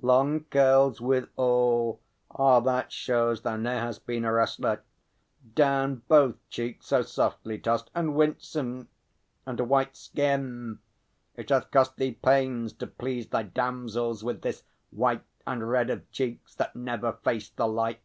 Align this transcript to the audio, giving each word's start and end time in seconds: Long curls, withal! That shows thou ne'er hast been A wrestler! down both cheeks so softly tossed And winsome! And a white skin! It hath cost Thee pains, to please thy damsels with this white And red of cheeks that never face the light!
Long 0.00 0.44
curls, 0.44 1.02
withal! 1.02 2.00
That 2.34 2.90
shows 2.90 3.42
thou 3.42 3.56
ne'er 3.58 3.80
hast 3.80 4.06
been 4.06 4.24
A 4.24 4.32
wrestler! 4.32 4.82
down 5.54 5.96
both 6.08 6.36
cheeks 6.48 6.86
so 6.86 7.02
softly 7.02 7.58
tossed 7.58 7.90
And 7.94 8.14
winsome! 8.14 8.88
And 9.44 9.60
a 9.60 9.64
white 9.64 9.94
skin! 9.94 10.78
It 11.36 11.50
hath 11.50 11.70
cost 11.70 11.96
Thee 11.98 12.12
pains, 12.12 12.72
to 12.72 12.86
please 12.86 13.26
thy 13.28 13.42
damsels 13.42 14.24
with 14.24 14.40
this 14.40 14.64
white 14.90 15.24
And 15.46 15.68
red 15.68 15.90
of 15.90 16.10
cheeks 16.10 16.54
that 16.54 16.74
never 16.74 17.12
face 17.12 17.50
the 17.50 17.66
light! 17.68 18.00